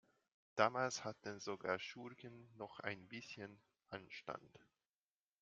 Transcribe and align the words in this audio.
Damals 0.55 1.03
hatten 1.03 1.39
sogar 1.39 1.77
Schurken 1.77 2.49
noch 2.57 2.79
ein 2.79 3.07
bisschen 3.07 3.61
Anstand. 3.89 4.57